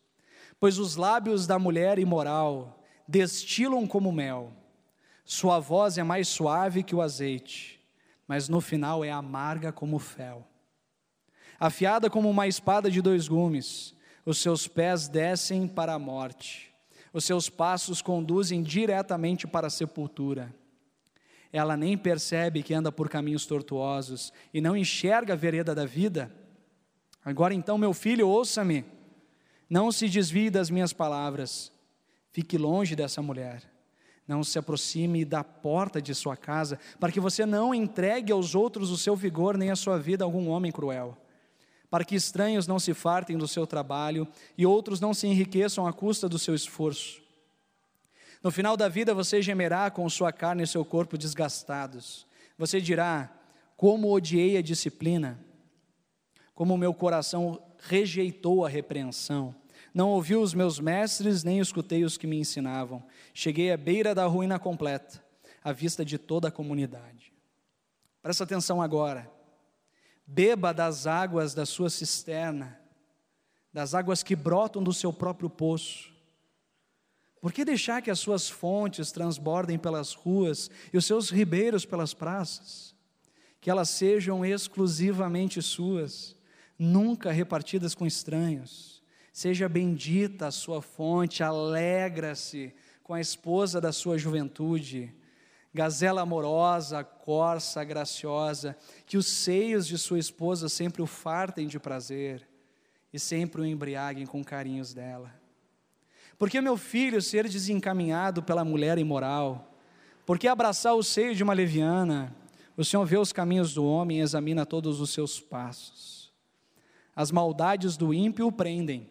[0.60, 4.52] Pois os lábios da mulher imoral destilam como mel,
[5.24, 7.80] sua voz é mais suave que o azeite,
[8.28, 10.48] mas no final é amarga como fel.
[11.60, 13.94] Afiada como uma espada de dois gumes,
[14.26, 16.75] os seus pés descem para a morte
[17.16, 20.54] os seus passos conduzem diretamente para a sepultura.
[21.50, 26.30] Ela nem percebe que anda por caminhos tortuosos e não enxerga a vereda da vida.
[27.24, 28.84] Agora então, meu filho, ouça-me,
[29.70, 31.72] não se desvie das minhas palavras,
[32.34, 33.64] fique longe dessa mulher,
[34.28, 38.92] não se aproxime da porta de sua casa, para que você não entregue aos outros
[38.92, 41.18] o seu vigor nem a sua vida a algum homem cruel
[41.90, 45.94] para que estranhos não se fartem do seu trabalho e outros não se enriqueçam à
[45.94, 47.22] custa do seu esforço.
[48.44, 52.28] No final da vida você gemerá com sua carne e seu corpo desgastados.
[52.58, 53.32] Você dirá:
[53.76, 55.40] Como odiei a disciplina,
[56.54, 59.56] como o meu coração rejeitou a repreensão.
[59.94, 63.04] Não ouvi os meus mestres, nem escutei os que me ensinavam.
[63.34, 65.24] Cheguei à beira da ruína completa,
[65.64, 67.34] à vista de toda a comunidade.
[68.22, 69.35] Presta atenção agora
[70.26, 72.80] beba das águas da sua cisterna,
[73.72, 76.14] das águas que brotam do seu próprio poço.
[77.42, 82.14] Por que deixar que as suas fontes transbordem pelas ruas e os seus ribeiros pelas
[82.14, 82.96] praças?
[83.62, 86.36] Que elas sejam exclusivamente suas,
[86.78, 89.04] nunca repartidas com estranhos.
[89.32, 95.14] Seja bendita a sua fonte, alegra-se com a esposa da sua juventude
[95.76, 102.48] gazela amorosa, corça, graciosa, que os seios de sua esposa sempre o fartem de prazer
[103.12, 105.34] e sempre o embriaguem com carinhos dela.
[106.38, 109.76] Porque meu filho ser desencaminhado pela mulher imoral,
[110.26, 112.34] porque abraçar o seio de uma leviana,
[112.78, 116.32] o Senhor vê os caminhos do homem e examina todos os seus passos.
[117.14, 119.10] As maldades do ímpio o prendem,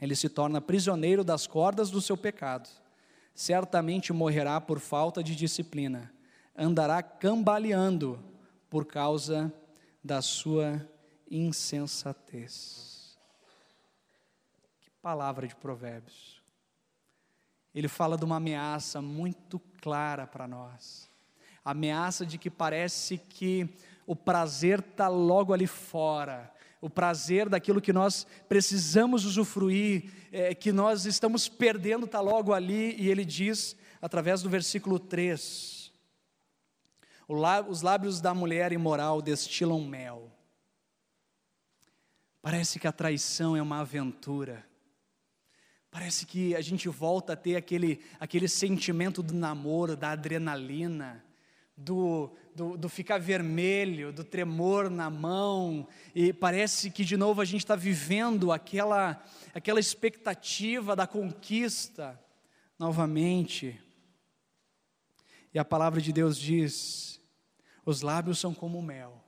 [0.00, 2.68] ele se torna prisioneiro das cordas do seu pecado
[3.36, 6.10] certamente morrerá por falta de disciplina,
[6.56, 8.18] andará cambaleando
[8.70, 9.52] por causa
[10.02, 10.82] da sua
[11.30, 13.18] insensatez.
[14.80, 16.42] Que palavra de Provérbios.
[17.74, 21.06] Ele fala de uma ameaça muito clara para nós.
[21.62, 23.68] ameaça de que parece que
[24.06, 30.72] o prazer está logo ali fora, o prazer daquilo que nós precisamos usufruir, é, que
[30.72, 35.92] nós estamos perdendo, está logo ali, e ele diz, através do versículo 3:
[37.28, 40.32] Os lábios da mulher imoral destilam mel.
[42.40, 44.64] Parece que a traição é uma aventura.
[45.90, 51.24] Parece que a gente volta a ter aquele, aquele sentimento do namoro, da adrenalina,
[51.76, 57.44] do, do, do, ficar vermelho, do tremor na mão, e parece que de novo a
[57.44, 59.22] gente está vivendo aquela,
[59.54, 62.18] aquela expectativa da conquista
[62.78, 63.78] novamente.
[65.52, 67.20] E a palavra de Deus diz:
[67.84, 69.22] os lábios são como mel,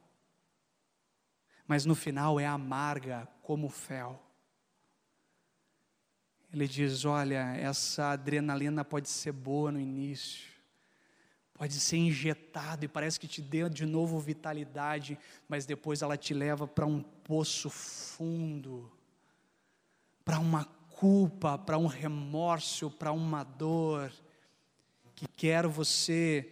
[1.66, 4.22] mas no final é amarga como fel.
[6.50, 10.58] Ele diz: olha, essa adrenalina pode ser boa no início,
[11.59, 15.18] pode ser injetado e parece que te deu de novo vitalidade,
[15.49, 18.90] mas depois ela te leva para um poço fundo,
[20.25, 24.12] para uma culpa, para um remorso, para uma dor,
[25.16, 26.49] que quer você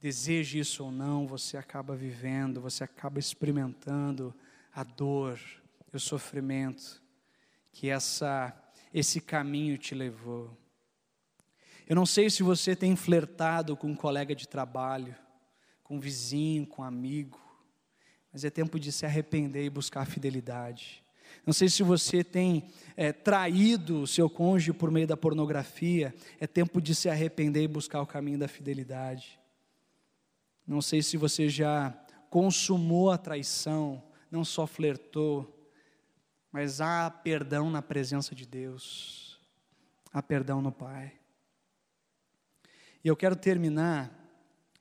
[0.00, 4.34] deseje isso ou não, você acaba vivendo, você acaba experimentando
[4.74, 5.38] a dor,
[5.92, 7.02] o sofrimento
[7.72, 8.54] que essa
[8.92, 10.56] esse caminho te levou.
[11.88, 15.14] Eu não sei se você tem flertado com um colega de trabalho,
[15.84, 17.40] com um vizinho, com um amigo,
[18.32, 21.04] mas é tempo de se arrepender e buscar a fidelidade.
[21.46, 26.46] Não sei se você tem é, traído o seu cônjuge por meio da pornografia, é
[26.46, 29.38] tempo de se arrepender e buscar o caminho da fidelidade.
[30.66, 31.96] Não sei se você já
[32.28, 35.70] consumou a traição, não só flertou,
[36.50, 39.40] mas há perdão na presença de Deus,
[40.12, 41.12] há perdão no Pai.
[43.06, 44.10] E eu quero terminar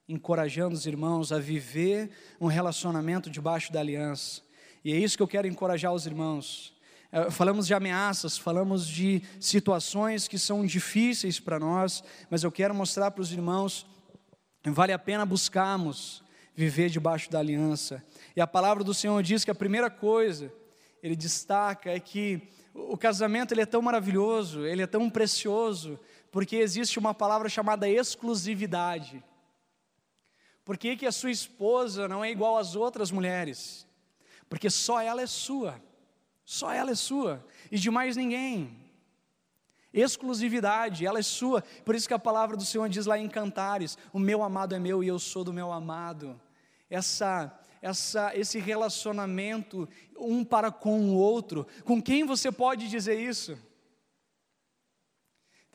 [0.10, 2.10] encorajando os irmãos a viver
[2.42, 4.42] um relacionamento debaixo da aliança.
[4.84, 6.74] E é isso que eu quero encorajar os irmãos.
[7.12, 12.74] É, falamos de ameaças, falamos de situações que são difíceis para nós, mas eu quero
[12.74, 13.86] mostrar para os irmãos
[14.66, 16.24] vale a pena buscarmos
[16.56, 18.04] viver debaixo da aliança.
[18.36, 20.52] E a palavra do Senhor diz que a primeira coisa,
[21.04, 22.42] ele destaca, é que
[22.74, 26.00] o casamento ele é tão maravilhoso, ele é tão precioso,
[26.36, 29.24] porque existe uma palavra chamada exclusividade.
[30.66, 33.88] Por que, que a sua esposa não é igual às outras mulheres?
[34.50, 35.82] Porque só ela é sua,
[36.44, 38.78] só ela é sua, e de mais ninguém.
[39.94, 41.62] Exclusividade, ela é sua.
[41.86, 44.80] Por isso que a palavra do Senhor diz lá em Cantares: O meu amado é
[44.80, 46.38] meu e eu sou do meu amado.
[46.90, 49.88] Essa, essa, esse relacionamento
[50.20, 51.66] um para com o outro.
[51.86, 53.58] Com quem você pode dizer isso?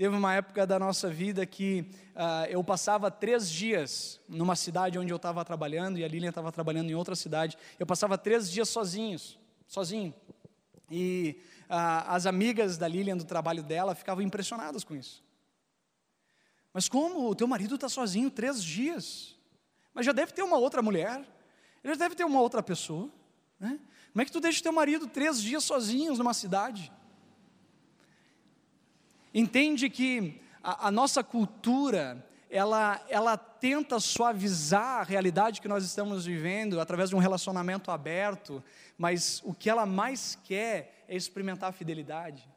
[0.01, 1.85] Teve uma época da nossa vida que
[2.17, 6.51] uh, eu passava três dias numa cidade onde eu estava trabalhando e a Lilian estava
[6.51, 7.59] trabalhando em outra cidade.
[7.79, 10.15] Eu passava três dias sozinhos, sozinho.
[10.91, 15.23] E uh, as amigas da Lilian do trabalho dela ficavam impressionadas com isso.
[16.73, 19.37] Mas como o teu marido está sozinho três dias?
[19.93, 21.19] Mas já deve ter uma outra mulher,
[21.85, 23.11] ele já deve ter uma outra pessoa.
[23.59, 23.79] Né?
[24.13, 26.91] Como é que tu deixa teu marido três dias sozinhos numa cidade?
[29.33, 36.27] Entende que a, a nossa cultura, ela, ela tenta suavizar a realidade que nós estamos
[36.27, 38.63] vivendo através de um relacionamento aberto,
[38.99, 42.49] mas o que ela mais quer é experimentar a fidelidade.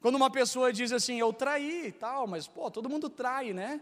[0.00, 3.80] Quando uma pessoa diz assim, eu traí e tal, mas pô, todo mundo trai, né?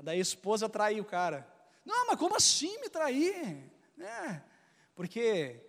[0.00, 1.48] Daí a esposa trai o cara.
[1.84, 3.56] Não, mas como assim me trair?
[3.98, 4.40] É,
[4.94, 5.60] porque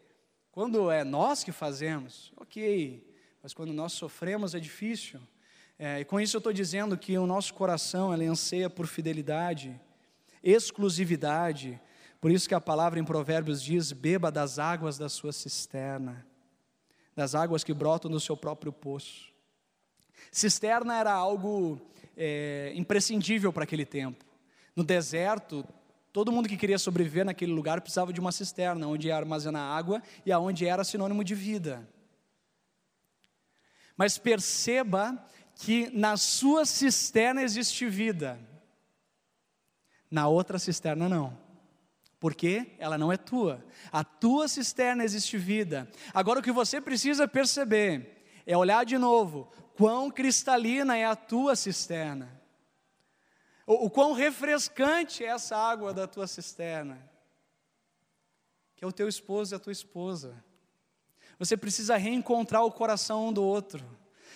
[0.58, 3.08] quando é nós que fazemos, ok,
[3.44, 5.20] mas quando nós sofremos é difícil.
[5.78, 9.80] É, e com isso eu estou dizendo que o nosso coração ele anseia por fidelidade,
[10.42, 11.80] exclusividade.
[12.20, 16.26] Por isso que a palavra em Provérbios diz: beba das águas da sua cisterna,
[17.16, 19.32] das águas que brotam do seu próprio poço.
[20.32, 21.80] Cisterna era algo
[22.18, 24.26] é, imprescindível para aquele tempo.
[24.76, 25.64] No deserto,
[26.18, 30.02] todo mundo que queria sobreviver naquele lugar precisava de uma cisterna, onde ia armazenar água
[30.26, 31.88] e aonde era sinônimo de vida.
[33.96, 38.40] Mas perceba que na sua cisterna existe vida,
[40.10, 41.38] na outra cisterna não.
[42.20, 43.64] Porque ela não é tua.
[43.92, 45.88] A tua cisterna existe vida.
[46.16, 51.56] Agora o que você precisa perceber é olhar de novo quão cristalina é a tua
[51.56, 52.37] cisterna,
[53.68, 56.98] o, o quão refrescante é essa água da tua cisterna,
[58.76, 60.42] que é o teu esposo e a tua esposa.
[61.38, 63.86] Você precisa reencontrar o coração um do outro.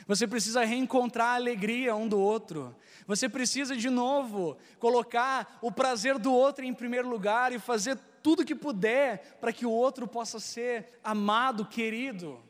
[0.07, 2.75] Você precisa reencontrar a alegria um do outro.
[3.07, 8.45] Você precisa de novo colocar o prazer do outro em primeiro lugar e fazer tudo
[8.45, 12.43] que puder para que o outro possa ser amado, querido.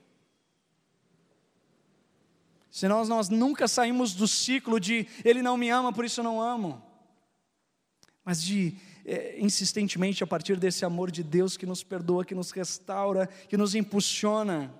[2.71, 6.41] Senão nós nunca saímos do ciclo de ele não me ama, por isso eu não
[6.41, 6.81] amo.
[8.23, 12.51] Mas de é, insistentemente a partir desse amor de Deus que nos perdoa, que nos
[12.51, 14.73] restaura, que nos impulsiona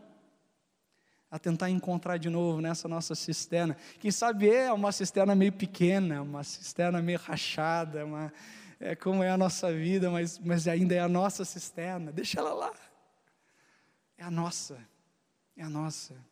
[1.30, 3.76] a tentar encontrar de novo nessa nossa cisterna.
[4.00, 8.34] Quem sabe é uma cisterna meio pequena, uma cisterna meio rachada, uma,
[8.80, 12.12] é como é a nossa vida, mas, mas ainda é a nossa cisterna.
[12.12, 12.74] Deixa ela lá.
[14.18, 14.78] É a nossa.
[15.56, 16.31] É a nossa.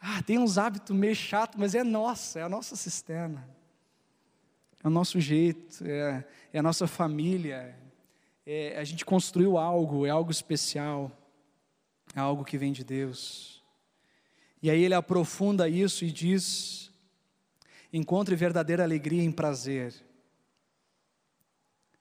[0.00, 3.48] Ah, tem uns hábitos meio chato, mas é nossa, é a nossa cisterna.
[4.82, 7.76] É o nosso jeito, é, é a nossa família.
[8.46, 11.10] É, a gente construiu algo, é algo especial,
[12.14, 13.62] é algo que vem de Deus.
[14.62, 16.92] E aí ele aprofunda isso e diz:
[17.92, 19.94] encontre verdadeira alegria e prazer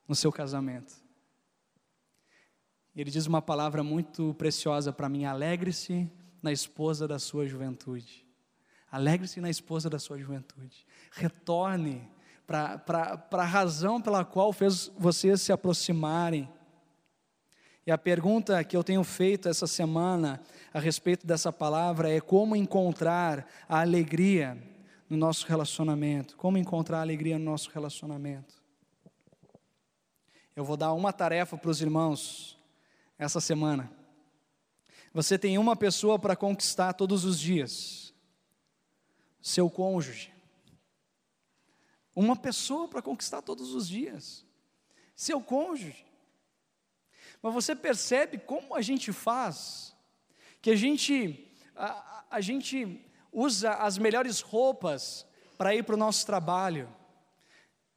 [0.07, 0.93] no seu casamento.
[2.95, 6.09] Ele diz uma palavra muito preciosa para mim: alegre-se
[6.41, 8.25] na esposa da sua juventude.
[8.91, 10.85] Alegre-se na esposa da sua juventude.
[11.11, 12.09] Retorne
[12.45, 16.49] para a razão pela qual fez vocês se aproximarem.
[17.85, 20.41] E a pergunta que eu tenho feito essa semana
[20.73, 24.57] a respeito dessa palavra é como encontrar a alegria
[25.09, 26.35] no nosso relacionamento.
[26.38, 28.55] Como encontrar a alegria no nosso relacionamento.
[30.55, 32.57] Eu vou dar uma tarefa para os irmãos
[33.17, 33.91] essa semana.
[35.18, 38.13] Você tem uma pessoa para conquistar todos os dias:
[39.41, 40.32] seu cônjuge.
[42.15, 44.45] Uma pessoa para conquistar todos os dias:
[45.15, 46.05] seu cônjuge.
[47.41, 49.95] Mas você percebe como a gente faz,
[50.61, 55.26] que a gente, a, a gente usa as melhores roupas
[55.57, 56.95] para ir para o nosso trabalho.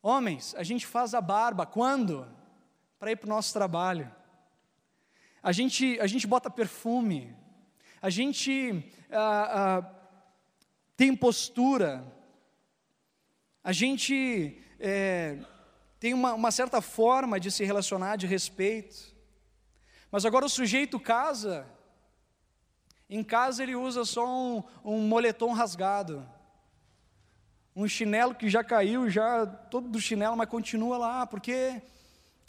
[0.03, 2.27] Homens, a gente faz a barba quando?
[2.99, 4.11] Para ir para o nosso trabalho.
[5.43, 7.35] A gente, a gente bota perfume,
[8.03, 9.95] a gente ah, ah,
[10.97, 12.05] tem postura,
[13.65, 15.39] a gente é,
[15.99, 19.15] tem uma, uma certa forma de se relacionar, de respeito.
[20.11, 21.67] Mas agora o sujeito casa,
[23.09, 26.29] em casa ele usa só um, um moletom rasgado,
[27.75, 31.81] um chinelo que já caiu, já todo do chinelo, mas continua lá, porque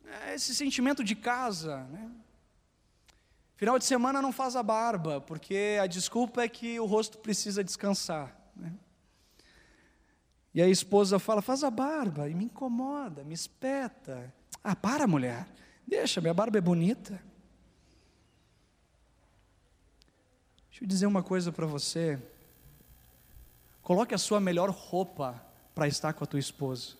[0.06, 2.12] é esse sentimento de casa, né?
[3.62, 7.64] Final de semana não faz a barba, porque a desculpa é que o rosto precisa
[7.64, 8.36] descansar.
[8.56, 8.74] Né?
[10.52, 14.34] E a esposa fala: faz a barba, e me incomoda, me espeta.
[14.64, 15.48] Ah, para, mulher,
[15.86, 17.22] deixa, minha barba é bonita.
[20.72, 22.20] Deixa eu dizer uma coisa para você.
[23.84, 25.40] Coloque a sua melhor roupa
[25.76, 26.96] para estar com a tua esposa.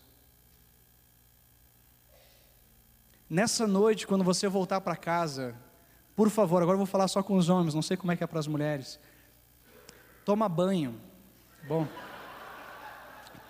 [3.28, 5.60] Nessa noite, quando você voltar para casa,
[6.22, 8.22] por favor, agora eu vou falar só com os homens, não sei como é que
[8.22, 8.96] é para as mulheres.
[10.24, 11.00] Toma banho.
[11.66, 11.84] Bom.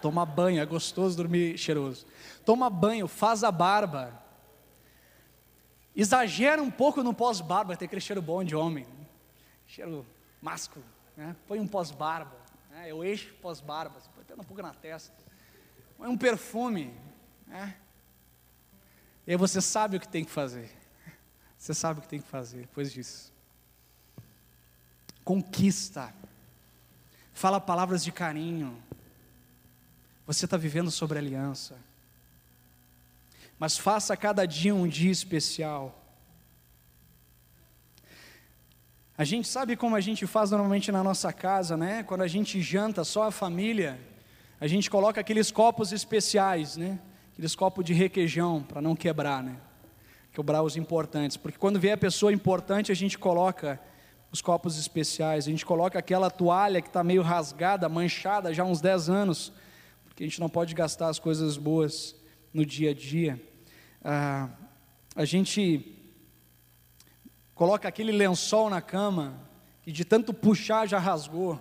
[0.01, 2.07] Toma banho, é gostoso dormir cheiroso.
[2.47, 4.19] Toma banho, faz a barba.
[5.95, 8.87] Exagera um pouco no pós-barba, tem aquele cheiro bom de homem.
[9.67, 10.07] Cheiro
[10.41, 10.83] másculo,
[11.15, 11.37] né?
[11.47, 12.39] põe um pós-barba,
[12.71, 12.91] né?
[12.91, 15.15] eu eixo pós-barba, põe até um pouco na testa,
[15.99, 16.95] põe um perfume,
[17.47, 17.77] né?
[19.27, 20.71] e aí você sabe o que tem que fazer,
[21.63, 23.33] você sabe o que tem que fazer depois disso.
[25.25, 26.13] Conquista,
[27.33, 28.77] fala palavras de carinho,
[30.27, 31.79] você está vivendo sobre aliança,
[33.61, 35.97] mas faça cada dia um dia especial.
[39.17, 42.03] A gente sabe como a gente faz normalmente na nossa casa, né?
[42.03, 44.01] Quando a gente janta só a família,
[44.61, 46.99] a gente coloca aqueles copos especiais, né?
[47.33, 49.61] Aqueles copos de requeijão para não quebrar, né?
[50.33, 53.79] Quebrar os importantes, porque quando vem a pessoa importante, a gente coloca
[54.33, 58.67] os copos especiais, a gente coloca aquela toalha que está meio rasgada, manchada já há
[58.67, 59.53] uns 10 anos,
[60.07, 62.17] porque a gente não pode gastar as coisas boas
[62.53, 63.41] no dia a dia.
[64.03, 64.49] Ah,
[65.15, 65.99] a gente
[67.55, 69.39] coloca aquele lençol na cama,
[69.83, 71.61] que de tanto puxar já rasgou,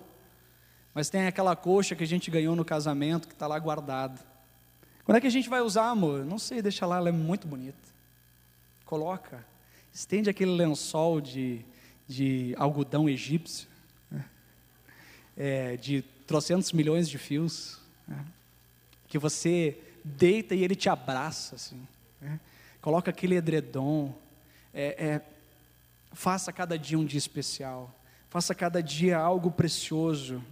[0.94, 4.18] mas tem aquela coxa que a gente ganhou no casamento, que está lá guardada.
[5.04, 6.24] Quando é que a gente vai usar, amor?
[6.24, 7.91] Não sei, deixa lá, ela é muito bonita.
[8.92, 9.42] Coloca,
[9.90, 11.64] estende aquele lençol de,
[12.06, 13.66] de algodão egípcio.
[15.34, 18.22] é, de trocentos milhões de fios, né?
[19.08, 21.88] que você deita e ele te abraça, assim,
[22.20, 22.38] né?
[22.82, 24.14] coloca aquele edredom,
[24.74, 25.22] é, é,
[26.12, 30.44] faça cada dia um dia especial, faça cada dia algo precioso,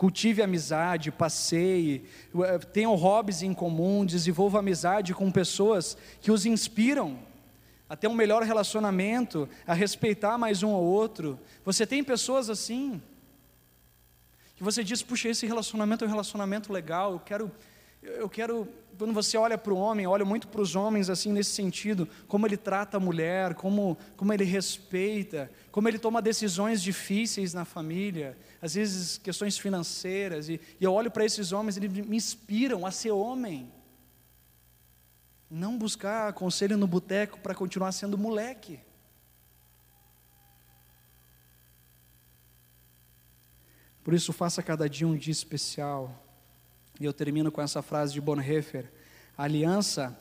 [0.00, 7.18] cultive amizade, passeie, eh, tenham hobbies em comum, desenvolva amizade com pessoas que os inspiram
[7.86, 11.38] a ter um melhor relacionamento, a respeitar mais um ao outro.
[11.66, 13.02] Você tem pessoas assim,
[14.56, 17.52] que você diz, puxa, esse relacionamento é um relacionamento legal, eu quero,
[18.02, 21.50] eu quero, quando você olha para o homem, olha muito para os homens assim nesse
[21.50, 27.52] sentido, como ele trata a mulher, como, como ele respeita, como ele toma decisões difíceis
[27.52, 32.16] na família, às vezes questões financeiras, e, e eu olho para esses homens, eles me
[32.16, 33.70] inspiram a ser homem.
[35.50, 38.80] Não buscar conselho no boteco para continuar sendo moleque.
[44.02, 46.29] Por isso, faça cada dia um dia especial.
[47.00, 48.92] E eu termino com essa frase de Bonhoeffer:
[49.36, 50.16] a aliança,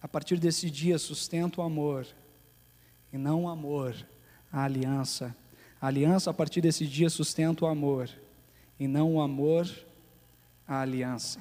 [0.00, 2.06] a partir desse dia, sustenta o amor,
[3.12, 3.94] e não o amor,
[4.52, 5.36] a aliança.
[5.80, 8.08] A aliança, a partir desse dia, sustenta o amor,
[8.78, 9.68] e não o amor,
[10.66, 11.40] a aliança.